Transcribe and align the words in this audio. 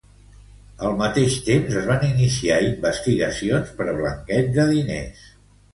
Al 0.87 0.95
mateix 1.01 1.35
temps, 1.49 1.77
es 1.81 1.87
van 1.91 2.07
iniciar 2.09 2.59
investigacions 2.71 3.79
per 3.83 3.89
blanqueig 4.03 4.53
de 4.59 4.71
diners. 4.77 5.27